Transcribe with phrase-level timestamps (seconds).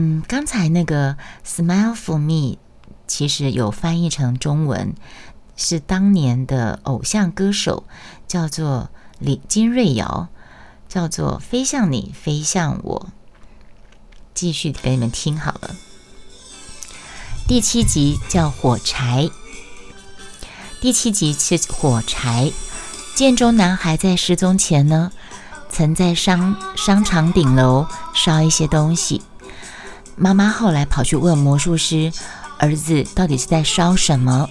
[0.00, 2.58] 嗯，刚才那个 “Smile for me”
[3.08, 4.94] 其实有翻译成中文，
[5.56, 7.82] 是当年的偶像歌手，
[8.28, 10.28] 叫做李金瑞瑶，
[10.88, 13.08] 叫做“飞向你，飞向我”。
[14.34, 15.74] 继续给你们听好了。
[17.48, 19.24] 第七集叫《火柴》，
[20.80, 22.46] 第七集是《火柴》。
[23.16, 25.10] 建中男孩在失踪前呢，
[25.68, 29.22] 曾在商商场顶楼烧一些东西。
[30.18, 32.12] 妈妈后来跑去问魔术师，
[32.58, 34.50] 儿子到底是在烧什么？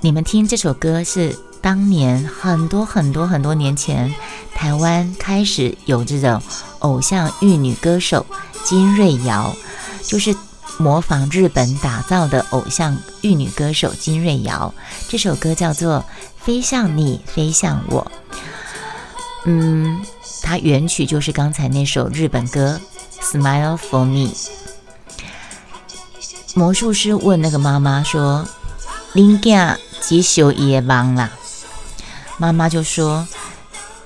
[0.00, 4.14] 你们听这首歌是当年很多很多很多年前，
[4.54, 6.42] 台湾开始有这种
[6.80, 8.24] 偶像玉女歌手
[8.64, 9.54] 金瑞瑶，
[10.02, 10.34] 就是
[10.78, 14.74] 模仿日本打造的偶像玉女歌手金瑞瑶。
[15.08, 16.04] 这首歌叫做。
[16.46, 18.12] 飞向你，飞向我。
[19.46, 20.00] 嗯，
[20.44, 22.80] 它原曲就是刚才那首日本歌
[23.22, 24.28] 《Smile for Me》。
[26.54, 28.46] 魔术师问那个妈妈说
[29.12, 31.30] ：“林家几宿夜忙啦？”
[32.38, 33.26] 妈妈就说：“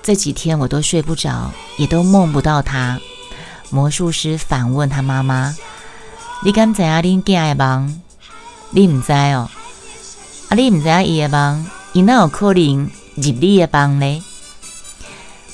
[0.03, 3.01] 这几天我都睡不着，也都梦不到他。”
[3.71, 5.57] 魔术师反问他妈妈
[6.45, 8.01] ：“你敢知影林家会忙？
[8.71, 9.49] 你唔知哦？
[10.49, 12.85] 啊，你唔知影伊会忙？”伊那有可能
[13.17, 14.25] 入你的梦呢？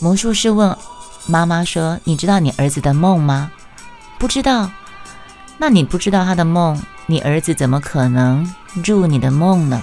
[0.01, 0.77] 魔术师问
[1.27, 3.51] 妈妈说：“你知道你儿子的梦吗？”
[4.19, 4.71] 不知道。
[5.59, 9.83] 那你不知道他的梦，你儿子怎么可能入你的梦呢？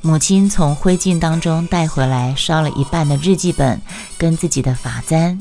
[0.00, 3.80] 母亲从灰烬当中带回来烧了一半的日记本
[4.18, 5.40] 跟自己的发簪。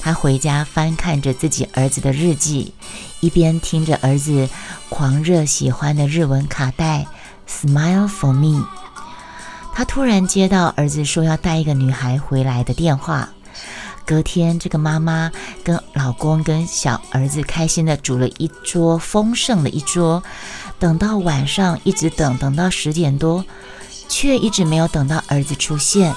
[0.00, 2.72] 她回家翻看着自己儿子的日记，
[3.20, 4.48] 一边听着儿子
[4.88, 7.06] 狂热喜欢的日文卡带。
[7.48, 8.66] Smile for me。
[9.74, 13.28] 他突然接到儿子说要带一个女孩回来的电话。
[14.06, 15.32] 隔天，这个妈妈
[15.64, 20.22] 跟老公跟小儿子开心的煮了一桌丰盛的一桌。
[20.78, 23.44] 等到晚上，一直等等到十点多，
[24.08, 26.14] 却一直没有等到儿子出现。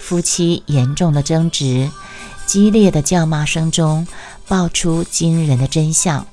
[0.00, 1.90] 夫妻严重的争执，
[2.46, 4.06] 激烈的叫骂声中，
[4.48, 6.26] 爆出惊人的真相。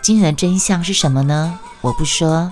[0.00, 1.58] 惊人真相是什么呢？
[1.82, 2.50] 我不说。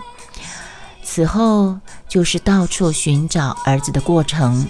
[1.02, 1.78] 此后
[2.08, 4.66] 就是到处寻找儿子的过程。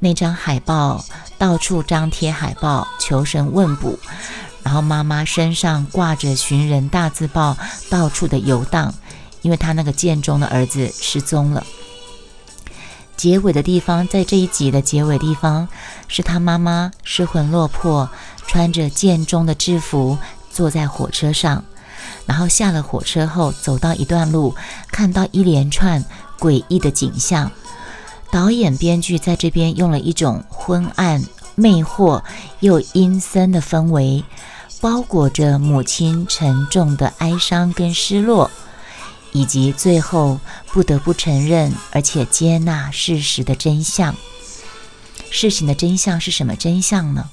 [0.00, 1.04] 那张海报
[1.38, 3.98] 到处张贴海报，求神问卜。
[4.62, 7.56] 然后妈妈身上挂着寻人大字报，
[7.88, 8.94] 到处的游荡，
[9.42, 11.64] 因为他那个剑中的儿子失踪了。
[13.16, 15.68] 结尾的地方，在这一集的结尾地方，
[16.08, 18.08] 是他妈妈失魂落魄，
[18.46, 20.16] 穿着剑中的制服，
[20.50, 21.64] 坐在火车上。
[22.26, 24.54] 然后下了火车后，走到一段路，
[24.90, 26.04] 看到一连串
[26.38, 27.50] 诡异的景象。
[28.32, 31.24] 导演、编剧在这边用了一种昏暗、
[31.54, 32.22] 魅惑
[32.60, 34.24] 又阴森的氛围，
[34.80, 38.50] 包裹着母亲沉重的哀伤跟失落，
[39.32, 44.14] 以及最后不得不承认而且接纳事实的真相。
[45.30, 47.28] 事情的真相是什么真相呢？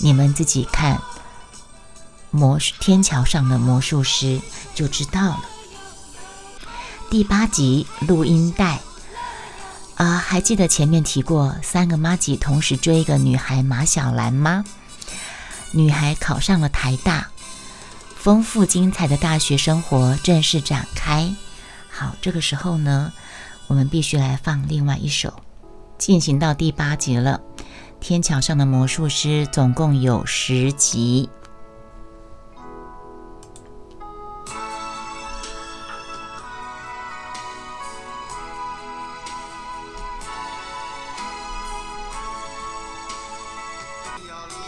[0.00, 1.00] 你们自己看。
[2.30, 4.40] 魔天桥上的魔术师
[4.74, 5.44] 就知道了。
[7.08, 8.80] 第八集录音带
[9.96, 14.64] 啊，还记得前面提过三个妈吉同时追一个女孩马小兰吗？
[15.70, 17.28] 女孩考上了台大，
[18.16, 21.34] 丰富精彩的大学生活正式展开。
[21.88, 23.12] 好，这个时候呢，
[23.68, 25.32] 我们必须来放另外一首。
[25.96, 27.40] 进行到第八集了，
[28.00, 31.30] 天桥上的魔术师总共有十集。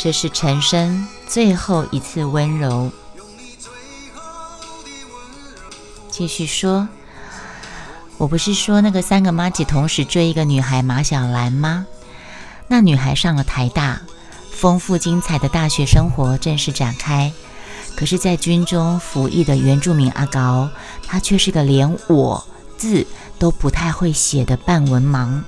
[0.07, 2.93] 这是陈升最后一次温柔。
[6.09, 6.87] 继续说，
[8.17, 11.87] 我不是说那个三个妈吉同时追一个女孩马小兰吗？
[12.69, 14.01] 那女孩上了台大，
[14.53, 17.33] 丰富精彩的大学生活正式展开。
[17.97, 20.71] 可是，在军中服役的原住民阿高，
[21.05, 22.47] 他却是个连我
[22.79, 23.05] 字
[23.41, 25.43] 都不太会写的半文盲。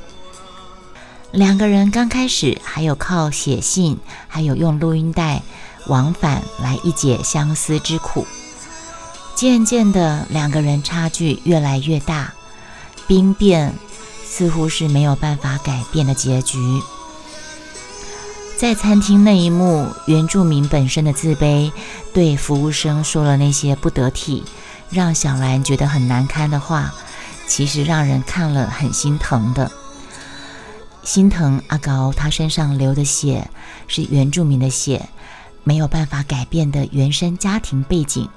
[1.32, 3.98] 两个人刚开始还有靠写信，
[4.28, 5.42] 还有用录音带
[5.86, 8.26] 往返来一解相思之苦。
[9.34, 12.32] 渐渐的，两个人差距越来越大，
[13.06, 13.74] 兵变
[14.26, 16.58] 似乎是没有办法改变的结局。
[18.56, 21.70] 在餐厅那一幕，原住民本身的自卑，
[22.12, 24.42] 对服务生说了那些不得体，
[24.90, 26.92] 让小兰觉得很难堪的话，
[27.46, 29.70] 其实让人看了很心疼的。
[31.02, 33.50] 心疼阿高，他身上流的血
[33.86, 35.08] 是原住民的血，
[35.64, 38.28] 没有办法改变的原生家庭背景，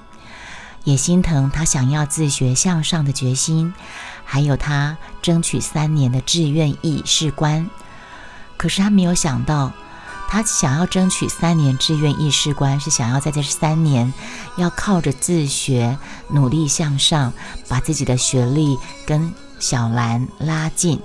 [0.84, 3.74] 也心疼他想要自学向上的决心，
[4.24, 7.68] 还有他争取三年的志愿意士官。
[8.56, 9.72] 可是他没有想到，
[10.28, 14.10] 他想要争取三年志愿意士官，是想要在这三年
[14.56, 15.98] 要靠着自学
[16.30, 17.34] 努力向上，
[17.68, 20.98] 把自己的学历跟小兰拉近。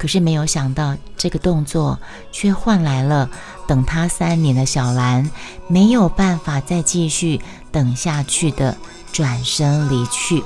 [0.00, 2.00] 可是没有想到，这个动作
[2.32, 3.28] 却换来了
[3.68, 5.30] 等他三年的小兰
[5.68, 7.38] 没有办法再继续
[7.70, 8.78] 等下去的
[9.12, 10.42] 转身离去。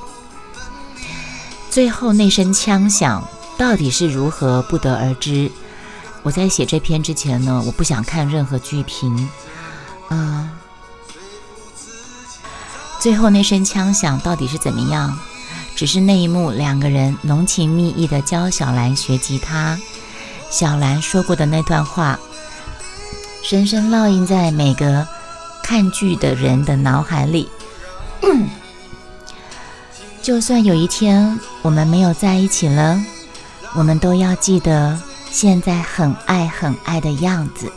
[1.69, 3.25] 最后那声枪响
[3.57, 5.49] 到底是如何，不得而知。
[6.21, 9.29] 我在写这篇之前呢，我不想看任何剧评。
[10.09, 10.49] 嗯，
[12.99, 15.17] 最后那声枪响到底是怎么样？
[15.75, 19.77] 只是那一幕，两个人浓情蜜意的教小兰学吉他，
[20.49, 22.17] 小兰说过的那段话，
[23.43, 25.05] 深深烙印在每个
[25.61, 27.49] 看剧的人的脑海里。
[30.23, 32.99] 就算有一天我们没有在一起了，
[33.75, 34.99] 我们都要记得
[35.29, 37.71] 现在很爱很爱的样子。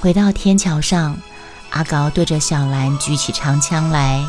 [0.00, 1.16] 回到天桥上，
[1.70, 4.24] 阿高对着小兰举起长枪来。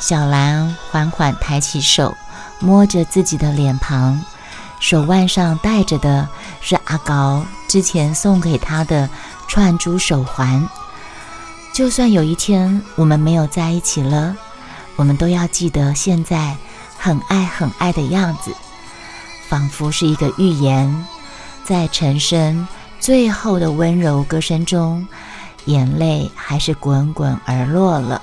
[0.00, 2.16] 小兰缓缓抬起手，
[2.58, 4.18] 摸着自己的脸庞，
[4.80, 6.26] 手腕上戴着的
[6.62, 9.08] 是阿高之前送给她的
[9.46, 10.66] 串珠手环。
[11.74, 14.34] 就算有一天我们没有在一起了，
[14.96, 16.56] 我们都要记得现在
[16.98, 18.50] 很爱很爱的样子，
[19.48, 21.06] 仿佛是一个预言。
[21.62, 22.66] 在陈深
[22.98, 25.06] 最后的温柔歌声中，
[25.66, 28.20] 眼泪还是滚滚而落了。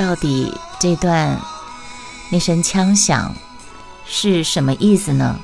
[0.00, 1.38] 到底这段
[2.30, 3.34] 那声枪响
[4.06, 5.38] 是什么意思呢？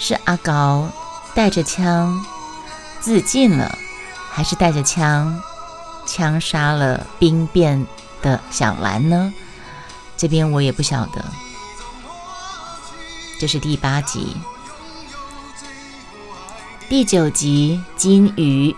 [0.00, 0.88] 是阿高
[1.34, 2.24] 带着枪
[2.98, 3.78] 自尽了，
[4.30, 5.38] 还是带着枪
[6.06, 7.86] 枪杀了兵变
[8.22, 9.34] 的小兰呢？
[10.16, 11.22] 这边我也不晓得。
[13.38, 14.34] 这是第八集，
[16.88, 18.74] 第九集金鱼，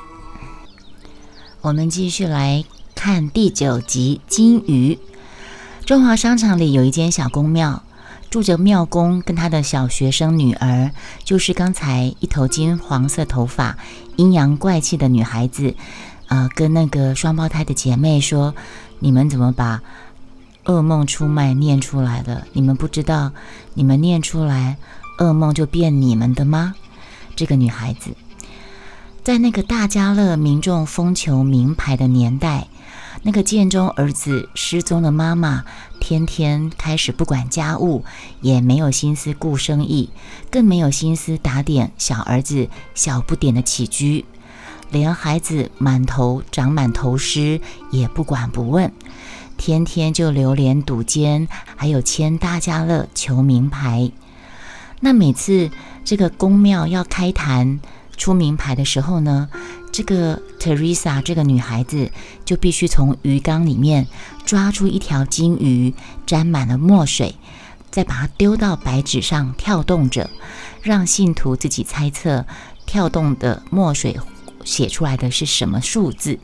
[1.60, 2.64] 我们继续来。
[2.96, 4.94] 看第九集《金鱼》。
[5.84, 7.84] 中华商场里有一间小公庙，
[8.30, 10.90] 住着庙公跟他的小学生女儿，
[11.22, 13.78] 就是刚才一头金黄色头发、
[14.16, 15.76] 阴阳怪气的女孩子。
[16.26, 18.54] 啊，跟那个双胞胎的姐妹说
[18.98, 19.80] ：“你们怎么把
[20.64, 22.44] 噩梦出卖念出来了？
[22.54, 23.30] 你们不知道，
[23.74, 24.78] 你们念出来，
[25.18, 26.74] 噩梦就变你们的吗？”
[27.36, 28.16] 这个女孩子
[29.22, 32.66] 在那个大家乐民众疯求名牌的年代。
[33.22, 35.64] 那个建中儿子失踪的妈妈，
[36.00, 38.04] 天天开始不管家务，
[38.40, 40.10] 也没有心思顾生意，
[40.50, 44.24] 更没有心思打点小儿子小不点的起居，
[44.90, 47.60] 连孩子满头长满头虱
[47.90, 48.92] 也不管不问，
[49.56, 54.12] 天天就流连赌奸，还有签大家乐求名牌。
[55.00, 55.70] 那每次
[56.04, 57.80] 这个公庙要开坛
[58.16, 59.48] 出名牌的时候呢？
[59.92, 62.10] 这个 Teresa 这个女孩子
[62.44, 64.06] 就必须从鱼缸里面
[64.44, 65.94] 抓出一条金鱼，
[66.26, 67.36] 沾满了墨水，
[67.90, 70.28] 再把它丢到白纸上跳动着，
[70.82, 72.44] 让信徒自己猜测
[72.84, 74.18] 跳动的墨水
[74.64, 76.38] 写出来的是什么数字。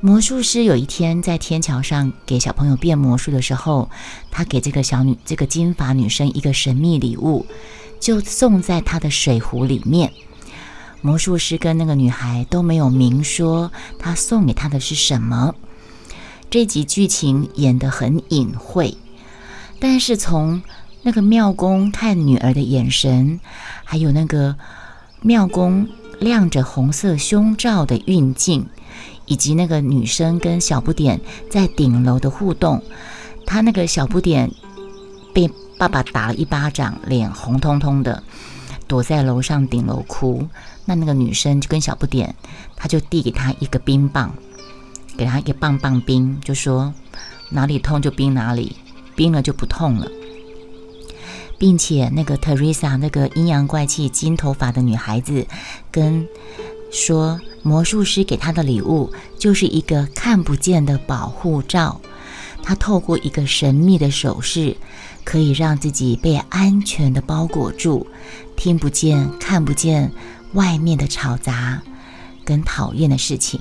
[0.00, 3.90] 魔术师有一天在天桥上给小朋友变魔术的时候，
[4.30, 7.46] 他给这个小女这个金发女生一个神秘礼物，
[7.98, 10.12] 就送在她的水壶里面。
[11.00, 15.54] 魔术师跟那个女孩都没有明说他送给她的是什么。
[16.50, 18.96] 这集剧情演得很隐晦，
[19.78, 20.62] 但是从
[21.02, 23.38] 那个庙公看女儿的眼神，
[23.84, 24.56] 还有那个
[25.20, 25.86] 庙公
[26.18, 28.66] 亮着红色胸罩的运镜，
[29.26, 32.82] 以及那个女生跟小不点在顶楼的互动，
[33.46, 34.50] 他那个小不点
[35.34, 38.22] 被爸爸打了一巴掌，脸红彤彤的，
[38.88, 40.48] 躲在楼上顶楼哭。
[40.86, 42.34] 那那个女生就跟小不点，
[42.74, 44.34] 他就递给他一个冰棒，
[45.16, 46.92] 给他一个棒棒冰，就说
[47.50, 48.74] 哪里痛就冰哪里，
[49.14, 50.10] 冰了就不痛了。
[51.58, 55.44] 并且那个 Teresa 那个阴阳怪气、金头发的女孩子，
[55.90, 56.24] 跟
[56.92, 62.00] 说魔术师给她的礼物就是一个看不见的保护罩，
[62.68, 64.76] 她透过一个神秘的手势，
[65.24, 68.06] 可以让自己被安全的包裹住，
[68.58, 70.12] 听不见、看不见。
[70.52, 71.80] 外面的吵杂
[72.44, 73.58] 跟讨厌的事情，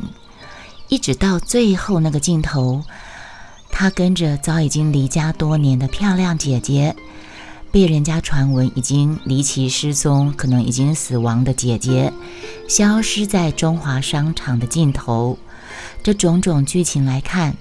[0.90, 2.84] 一直到最后那个镜头，
[3.72, 6.94] 他跟着早已经离家多年的漂亮姐姐，
[7.72, 12.12] 被人家传闻已经离奇失踪，可能已经死亡的姐姐，
[12.68, 15.40] 消失在中华商场的尽头。
[16.04, 17.56] 这种种剧情来看，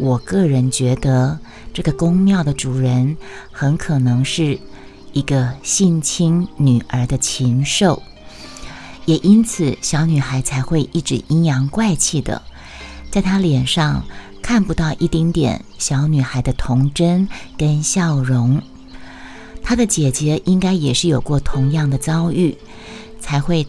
[0.00, 1.38] 我个人觉得
[1.74, 3.16] 这个宫庙的主人
[3.52, 4.58] 很可能是
[5.12, 8.02] 一个性侵女儿的禽兽，
[9.04, 12.40] 也因此小女孩才会一直阴阳怪气的，
[13.10, 14.02] 在她脸上
[14.40, 17.28] 看不到一丁点小女孩的童真
[17.58, 18.62] 跟笑容。
[19.62, 22.56] 她的姐姐应该也是有过同样的遭遇，
[23.20, 23.66] 才会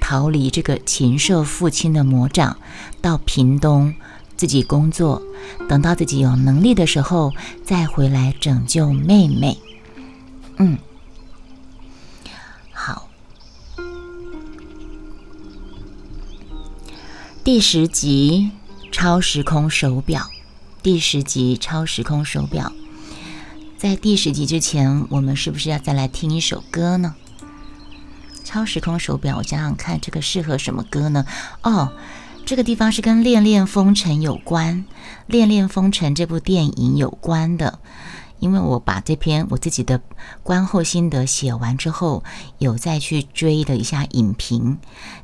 [0.00, 2.56] 逃离这个禽兽父亲的魔掌，
[3.00, 3.92] 到屏东
[4.36, 5.22] 自己工作，
[5.68, 7.32] 等到自己有能力的时候
[7.64, 9.58] 再回来拯救妹妹。
[10.56, 10.78] 嗯，
[12.72, 13.08] 好，
[17.42, 18.50] 第十集
[18.92, 20.30] 超时空手表，
[20.82, 22.72] 第十集超时空手表。
[23.76, 27.14] 在第十集之前，我们是不是要再来听一首歌呢？
[28.44, 31.26] 超时空手表，我想想看，这个适合什么歌呢？
[31.62, 31.92] 哦，
[32.46, 34.84] 这个地方是跟《恋恋风尘》有关，
[35.26, 37.78] 《恋恋风尘》这部电影有关的。
[38.38, 40.02] 因为我把这篇我自己的
[40.42, 42.22] 观后心得写完之后，
[42.58, 44.76] 有再去追了一下影评，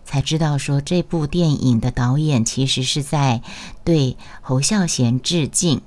[0.02, 3.42] 才知道说这部电影的导演其实是在
[3.84, 5.82] 对侯孝贤致敬。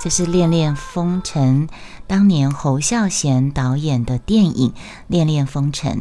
[0.00, 1.68] 这是《恋恋风尘》
[2.06, 4.70] 当年侯孝贤导演的电影
[5.08, 5.92] 《恋恋风尘》。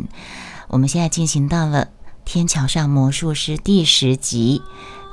[0.69, 1.85] 我们现在进行到了
[2.25, 4.61] 《天桥上魔术师》第十集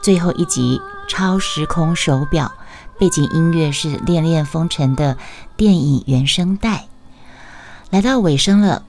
[0.03, 2.53] 最后一集《超时空手表》，
[2.99, 5.19] 背景音乐是《恋恋风尘》的
[5.57, 6.87] 电影原声带。
[7.91, 8.85] 来到尾声了，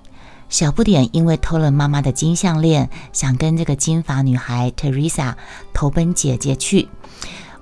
[0.50, 5.36] 小不点因为偷了妈妈的金项链，想跟这个金发女孩 Teresa
[5.74, 6.88] 投奔姐姐去。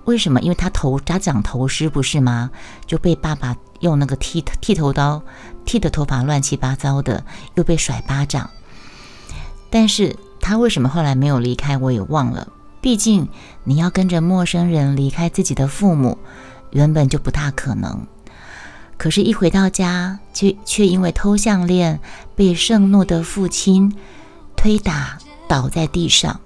[0.06, 0.42] 为什么？
[0.42, 2.51] 因为他头扎长头虱不是吗？
[2.86, 5.22] 就被爸爸用那个剃剃头刀
[5.66, 7.24] 剃的头发乱七八糟的，
[7.56, 8.50] 又被甩巴掌。
[9.70, 11.77] 但是他为什么后来没有离开？
[11.77, 12.48] 我也忘了。
[12.81, 13.27] 毕竟
[13.63, 16.17] 你要跟着陌生人离开自己的父母，
[16.72, 18.08] 原本就不大可能。
[18.98, 22.00] 可是，一回到家，却却因为偷项链，
[22.36, 23.96] 被盛怒的父亲
[24.55, 25.17] 推打
[25.48, 26.41] 倒在地上，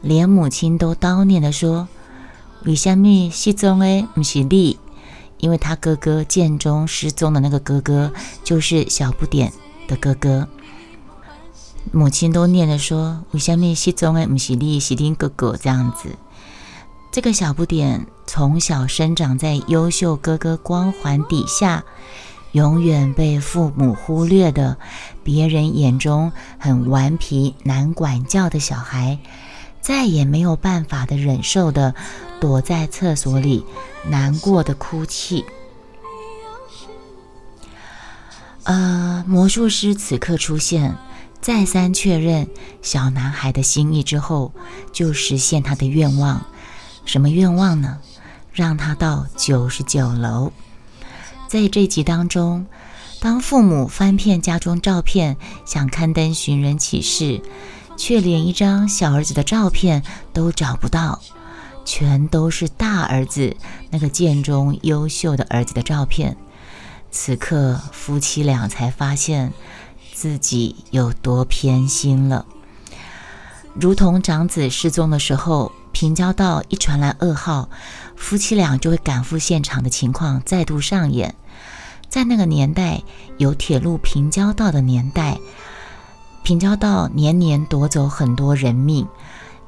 [0.00, 1.88] 连母亲都叨念的说。
[2.64, 4.78] 为什么失踪的不是你？
[5.36, 8.10] 因为他哥哥剑中失踪的那个哥哥
[8.42, 9.52] 就是小不点
[9.86, 10.48] 的哥哥。
[11.92, 16.10] 母亲都念着说：“为什么失踪的不是你，是你哥哥？”这样子，
[17.12, 21.84] 这个小不点从小生长在优秀哥哥光环底下，
[22.52, 24.76] 永远被父母忽略的，
[25.22, 29.18] 别人眼中很顽皮难管教的小孩。
[29.80, 31.94] 再也没有办法的忍受的，
[32.40, 33.66] 躲在厕所里
[34.08, 35.44] 难过的哭泣。
[38.62, 40.96] 呃，魔术师此刻出现，
[41.44, 42.48] 再三确认
[42.80, 44.54] 小男孩的心意之后，
[44.94, 46.46] 就实现他的愿望。
[47.04, 47.98] 什么愿望呢？
[48.50, 50.54] 让他到九十九楼。
[51.46, 52.64] 在这集当中，
[53.20, 55.36] 当父母翻遍家中照片，
[55.66, 57.42] 想刊登寻人启事。
[57.98, 61.20] 却连一张小儿子的照片都找不到，
[61.84, 63.54] 全都是大儿子
[63.90, 66.38] 那个剑中优秀的儿子的照片。
[67.10, 69.52] 此刻，夫妻俩才发现
[70.14, 72.46] 自己有多偏心了。
[73.74, 77.68] 如同长子失踪的时候，平交道一传来噩耗，
[78.16, 81.34] 夫妻俩就会赶赴现场的情况再度上演。
[82.08, 83.02] 在那个年代，
[83.38, 85.38] 有铁路平交道的年代。
[86.44, 89.08] 平交道年年夺走很多人命，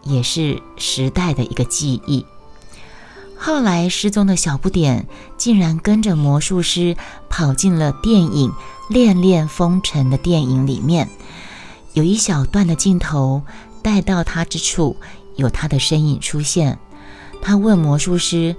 [0.05, 2.25] 也是时代的一个记忆。
[3.39, 6.97] 后来失踪的小不点竟然跟着魔术师
[7.29, 8.51] 跑进了电影
[8.89, 11.09] 《恋恋风尘》的电影里面，
[11.93, 13.43] 有一小段的镜头
[13.83, 14.97] 带到他之处，
[15.37, 16.79] 有他的身影出现。
[17.43, 18.57] 他问魔术师：“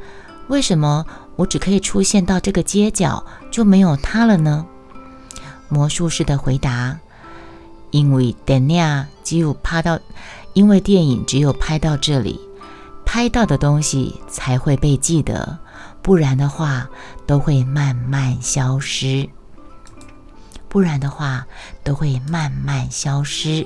[0.47, 1.05] 为什么
[1.35, 4.65] 我只可以出现到这个街角，就没有他了呢？”
[5.69, 6.99] 魔术师的回答。
[7.91, 9.97] 因为电影只有拍到，
[10.53, 12.37] 因为电影只有拍到这里，
[13.07, 15.57] 拍到的东西才会被记得，
[16.01, 16.89] 不然的话
[17.25, 19.29] 都会慢慢消失。
[20.67, 21.47] 不然的话
[21.85, 23.65] 都会慢慢消失。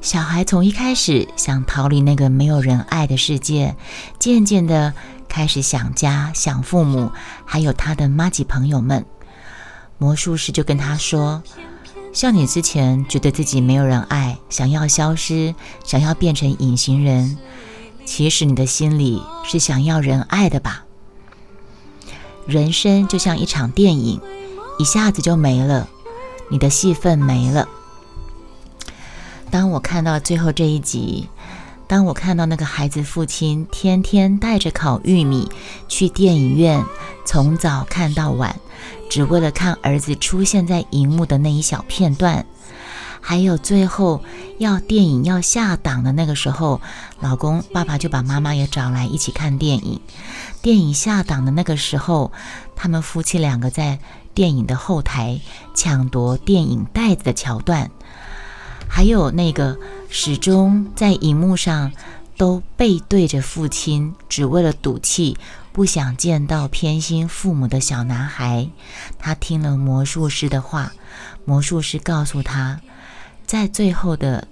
[0.00, 3.76] 小孩从一开始想逃离那个没有人爱的世界，
[4.18, 4.94] 渐渐的
[5.28, 7.12] 开始想家、想父母，
[7.44, 9.04] 还有他的妈吉朋友们。
[9.98, 11.42] 魔术师就跟他说。
[12.14, 15.54] 像你之前觉得自己没有人爱，想要消失，
[15.84, 17.36] 想要变成隐形人，
[18.06, 20.84] 其实你的心里是想要人爱的吧？
[22.46, 24.20] 人生就像一场电影，
[24.78, 25.88] 一下子就没了，
[26.48, 27.68] 你的戏份没了。
[29.50, 31.28] 当我看到最后这一集，
[31.88, 35.50] 当我看到那个孩子父亲天天带着烤玉米
[35.88, 36.84] 去电影院，
[37.24, 38.58] 从早看到晚，
[39.10, 42.46] 只为了看儿子出现在荧幕的那一小片段。
[43.28, 44.22] 还有最后
[44.58, 46.80] 要电影要下档的那个时候，
[47.18, 50.00] 老公爸爸就把妈妈也找来一起看电影。
[50.62, 52.30] 电影下档的那个时候，
[52.76, 53.98] 他们夫妻两个在
[54.32, 55.40] 电影的后台
[55.74, 57.90] 抢夺电影袋子的桥段，
[58.86, 59.76] 还有那个
[60.08, 61.90] 始终在荧幕上
[62.36, 65.36] 都背对着父亲，只为了赌气
[65.72, 68.70] 不想见到偏心父母的小男孩，
[69.18, 70.92] 他听了魔术师的话，
[71.44, 72.80] 魔术师告诉他。
[73.46, 74.48] 在最后的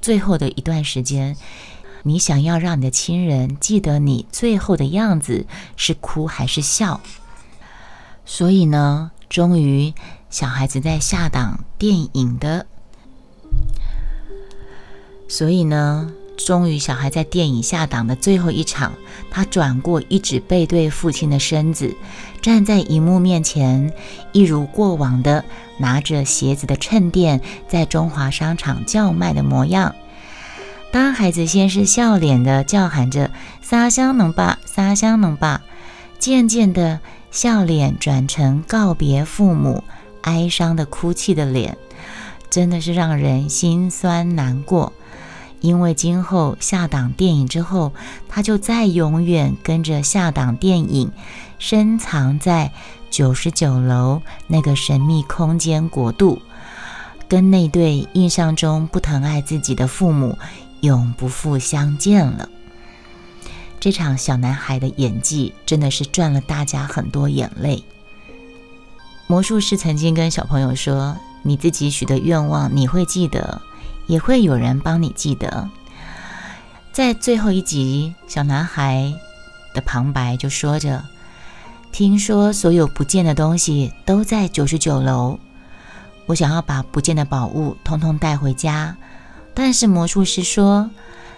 [0.00, 1.36] 最后的一段时间，
[2.04, 7.00] 你想要让你的亲人记得你最后的样子是哭还是笑？
[8.24, 9.92] 所以呢，终于
[10.30, 12.66] 小孩子在下档电影的，
[15.28, 16.12] 所以呢。
[16.38, 18.92] 终于，小孩在电影下档的最后一场，
[19.30, 21.96] 他转过一直背对父亲的身子，
[22.46, 23.92] 站在荧幕面前，
[24.30, 25.44] 一如过往的
[25.78, 29.96] 拿着鞋子的衬垫，在中华商场叫卖的模样。
[30.92, 35.64] 当孩子先是笑脸的叫喊着“撒香能吧，撒香能吧”，
[36.20, 37.00] 渐渐的
[37.32, 39.82] 笑脸转成告别父母、
[40.20, 41.76] 哀伤的哭泣的脸，
[42.48, 44.92] 真的是让人心酸难过。
[45.60, 47.92] 因为今后下档电影之后，
[48.28, 51.10] 他就再永远跟着下档电影，
[51.58, 52.72] 深藏在
[53.10, 56.40] 九十九楼那个神秘空间国度，
[57.28, 60.38] 跟那对印象中不疼爱自己的父母
[60.82, 62.48] 永不复相见了。
[63.80, 67.82] 这场小男孩的演技真的是赚了大家很多眼泪。
[69.26, 73.60] 魔术师曾经跟小朋友说：“你自己许的愿望，你会记得。”
[74.06, 75.68] 也会有人帮你记得。
[76.92, 79.12] 在最后一集，小男孩
[79.74, 81.04] 的旁白就说着
[81.92, 85.38] ：“听说所有不见的东西都在九十九楼，
[86.24, 88.96] 我想要把不见的宝物通通带回家。
[89.52, 90.90] 但是魔术师说，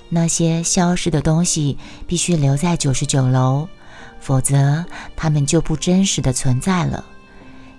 [0.08, 3.68] 那些消失的东西必须留在九十九楼，
[4.20, 4.84] 否则
[5.16, 7.04] 它们就不真实的存在了。”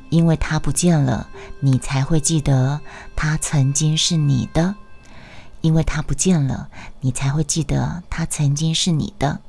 [0.09, 1.27] 因为它不见了，
[1.59, 2.79] 你才会记得
[3.15, 4.75] 它曾经是你的；
[5.61, 6.69] 因为它不见了，
[7.01, 9.39] 你才会记得它曾经是你的。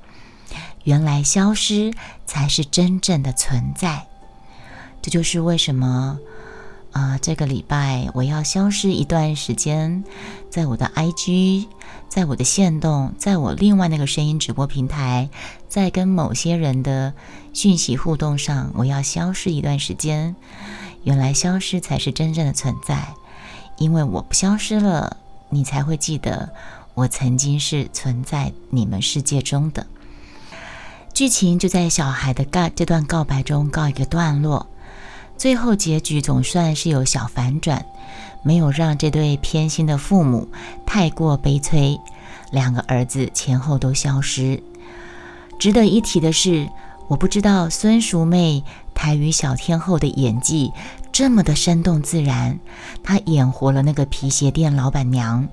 [0.85, 1.93] 原来消失
[2.27, 4.07] 才是真正的存在。
[5.03, 6.19] 这就是为什么。
[6.93, 10.03] 啊，这个礼拜我要消失一段时间，
[10.51, 11.69] 在我的 IG，
[12.11, 15.31] 在我的线动，在我另外那个声音直播平台，
[15.69, 17.15] 在跟某些人的
[17.55, 20.35] 讯息互动上，我要消失一段时间。
[21.05, 23.15] 原来消失才是真正的存在，
[23.79, 25.19] 因为我不消失了，
[25.51, 26.51] 你才会记得
[26.95, 29.87] 我曾经是存在你们世界中的。
[31.15, 34.67] 剧情就在小孩的告这段告白中告一个段落。
[35.39, 37.87] 最后结局总算是有小反转，
[38.43, 40.49] 没有让这对偏心的父母
[40.87, 41.99] 太过悲催，
[42.51, 44.63] 两个儿子前后都消失。
[45.59, 46.69] 值得一提的是，
[47.09, 50.73] 我不知道孙淑妹台语小天后的演技
[51.13, 52.59] 这么的生动自然，
[53.03, 55.49] 她演活了那个皮鞋店老板娘。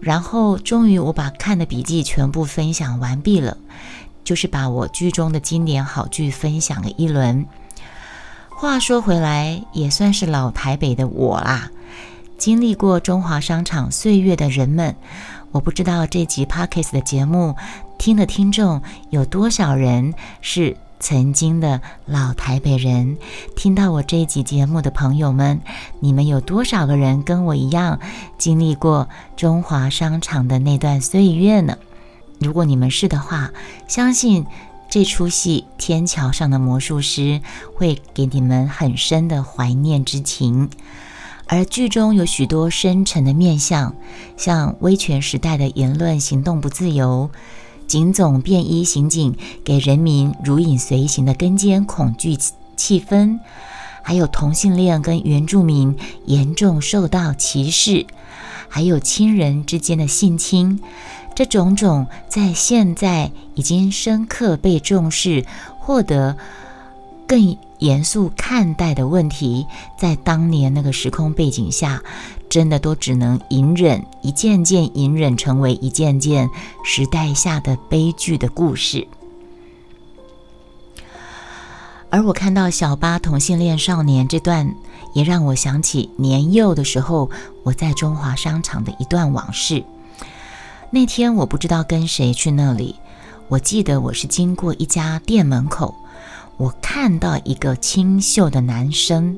[0.00, 3.56] 然后，终于我把看的笔记全部分享完毕了，
[4.22, 7.46] 就是把我剧中的经典好剧分享了一轮。
[8.64, 11.70] 话说回来，也算是老台北的我啦。
[12.38, 14.96] 经历过中华商场岁月的人们，
[15.52, 17.56] 我不知道这集 Parkes 的节目
[17.98, 23.18] 听的听众有多少人是曾经的老台北人。
[23.54, 25.60] 听到我这集节目的朋友们，
[26.00, 28.00] 你们有多少个人跟我一样
[28.38, 31.76] 经历过中华商场的那段岁月呢？
[32.40, 33.50] 如果你们是的话，
[33.86, 34.46] 相信。
[34.94, 37.20] 这出戏《天桥上的魔术师》
[37.74, 40.70] 会给你们很深的怀念之情，
[41.48, 43.96] 而剧中有许多深沉的面相，
[44.36, 47.28] 像威权时代的言论行动不自由，
[47.88, 52.38] 警总便衣刑警给人民如影随形的跟监恐惧
[52.76, 53.40] 气氛，
[54.00, 58.06] 还有同性恋跟原住民严重受到歧视，
[58.68, 60.78] 还有亲人之间的性侵。
[61.34, 65.44] 这种种在现在已经深刻被重视、
[65.78, 66.36] 获得
[67.26, 69.66] 更严肃看待的问题，
[69.98, 72.02] 在当年那个时空背景下，
[72.48, 76.48] 真的都只能隐忍，一件件隐忍，成为一件件
[76.84, 79.08] 时代下的悲剧的故事。
[82.10, 84.72] 而我看到小巴同性恋少年这段，
[85.14, 87.28] 也让我想起年幼的时候
[87.64, 89.84] 我在中华商场的一段往事。
[90.94, 92.94] 那天我不知道跟谁去那里，
[93.48, 95.92] 我记得我是经过一家店门口，
[96.56, 99.36] 我看到一个清秀的男生，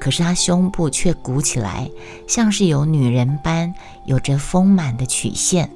[0.00, 1.88] 可是他胸部却鼓起来，
[2.26, 3.72] 像是有女人般
[4.06, 5.70] 有着丰满的曲线。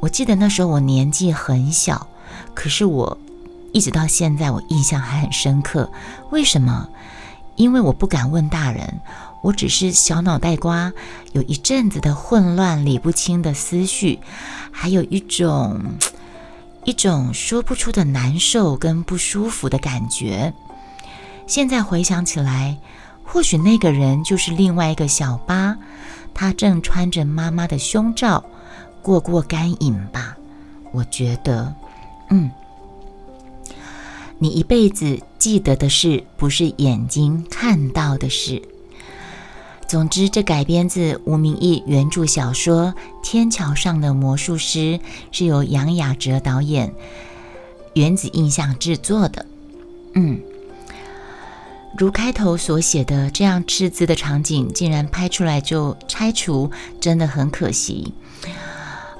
[0.00, 2.06] 我记得那时候我年纪很小，
[2.52, 3.16] 可是我
[3.72, 5.90] 一直到现在我印象还很深刻。
[6.28, 6.90] 为什么？
[7.56, 9.00] 因为我不敢问大人，
[9.44, 10.90] 我只是小脑袋瓜，
[11.32, 14.18] 有一阵子的混乱、理不清的思绪，
[14.72, 15.78] 还有一种
[16.84, 20.54] 一种说不出的难受跟不舒服的感觉。
[21.46, 22.78] 现在回想起来，
[23.22, 25.76] 或许那个人就是另外一个小巴，
[26.32, 28.42] 他正穿着妈妈的胸罩。
[29.02, 30.34] 过过干瘾吧，
[30.90, 31.74] 我觉得，
[32.30, 32.50] 嗯，
[34.38, 38.62] 你一辈子记得的事，不是眼睛看到的事。
[39.86, 42.86] 总之，这改编自吴明义原著小说
[43.22, 44.78] 《天桥上的魔术师》，
[45.30, 46.92] 是由杨雅哲导演，
[47.92, 49.46] 原子印象制作的。
[50.14, 50.40] 嗯，
[51.96, 56.70] 如开头所写的，这样赤字的场景，竟然拍出来就拆除，
[57.00, 58.14] 真的很可惜。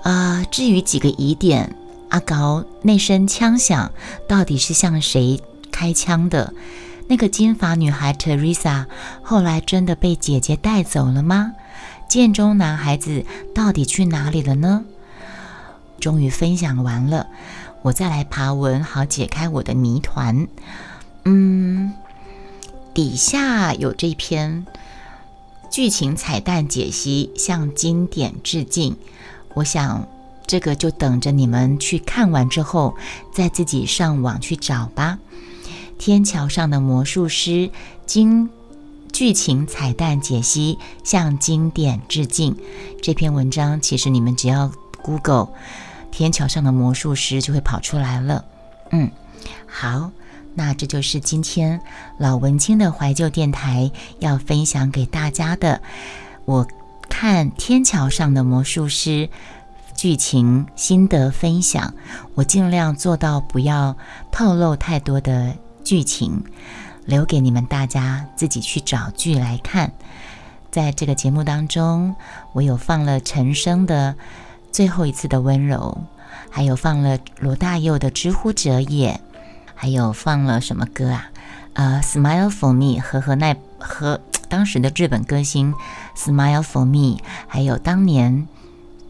[0.03, 1.77] 啊，至于几个疑点，
[2.09, 3.93] 阿高那声枪响
[4.29, 6.53] 到底是向谁开枪的？
[7.07, 8.87] 那个金发女孩 Teresa
[9.23, 11.53] 后来真的被姐姐带走了吗？
[12.09, 14.85] 剑中男孩子到底去哪里了呢？
[16.01, 17.27] 终于分享完了，
[17.83, 20.47] 我再来爬文，好解开我的谜团。
[21.25, 21.93] 嗯，
[22.93, 24.67] 底下有这篇
[25.71, 28.97] 剧情彩蛋解析，向经典致敬。
[29.55, 30.07] 我想，
[30.47, 32.95] 这个就等着你们去看完之后，
[33.33, 35.19] 再自己上网去找吧。
[35.99, 37.71] 天桥上的魔术师，
[38.07, 38.49] 经
[39.13, 42.57] 剧情彩蛋解析，向经典致敬。
[43.03, 44.71] 这篇文章其实你们只要
[45.03, 45.49] Google“
[46.11, 48.45] 天桥上的魔术师”就会跑出来了。
[48.91, 49.11] 嗯，
[49.67, 50.11] 好，
[50.55, 51.81] 那这就是今天
[52.19, 55.81] 老文青的怀旧电台要分享给大家的。
[56.45, 56.67] 我。
[57.07, 59.29] 看《天桥上的魔术师》
[59.95, 61.95] 剧情心得分享，
[62.35, 63.97] 我尽量做到不要
[64.33, 66.43] 透露太多的剧情，
[67.05, 69.93] 留给你们大家自己去找剧来看。
[70.71, 72.17] 在这个节目当中，
[72.53, 74.15] 我有放了陈升的
[74.73, 75.99] 《最后一次的温柔》，
[76.51, 79.13] 还有放了罗大佑的《知乎者也》，
[79.75, 81.31] 还有放了什么歌啊？
[81.75, 84.21] 呃，《Smile for Me》和和奈和。
[84.47, 85.75] 当时的日本歌星
[86.17, 87.19] Smile for Me，
[87.49, 88.47] 还有当年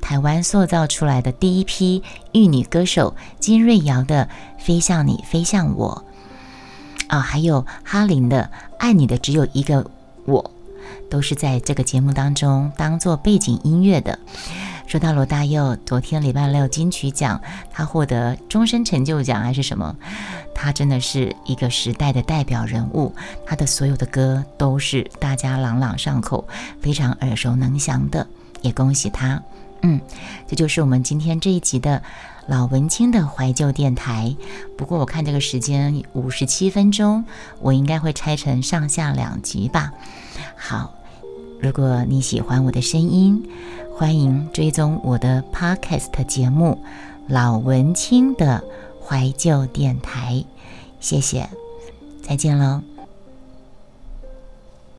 [0.00, 4.28] 台湾塑造出来的第一批玉女歌手金瑞瑶的
[4.64, 6.04] 《飞向你，飞向我》
[7.08, 9.90] 啊，还有哈林的《爱你的只有一个
[10.24, 10.42] 我》，
[11.10, 14.18] 都是在这个节目当中当做背景音乐的。
[14.86, 17.40] 说到罗大佑，昨天礼拜六金曲奖，
[17.72, 19.96] 他获得终身成就奖还是什么？
[20.54, 23.14] 他真的是一个时代的代表人物，
[23.46, 26.46] 他的所有的歌都是大家朗朗上口，
[26.80, 28.26] 非常耳熟能详的，
[28.60, 29.42] 也恭喜他。
[29.82, 30.00] 嗯，
[30.46, 32.02] 这就是我们今天这一集的
[32.46, 34.36] 老文青的怀旧电台。
[34.76, 37.24] 不过我看这个时间五十七分钟，
[37.60, 39.92] 我应该会拆成上下两集吧。
[40.56, 40.94] 好，
[41.60, 43.48] 如果你喜欢我的声音。
[43.96, 46.80] 欢迎追踪我的 Podcast 节目
[47.32, 48.64] 《老文青的
[49.00, 50.34] 怀旧电台》，
[50.98, 51.48] 谢谢，
[52.20, 52.82] 再见喽。